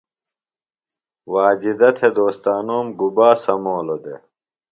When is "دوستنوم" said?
2.17-2.87